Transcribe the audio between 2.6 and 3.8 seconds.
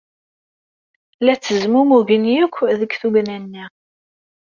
deg tugna-nni.